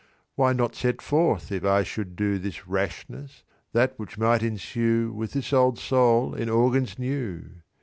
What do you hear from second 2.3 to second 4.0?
This rashness, that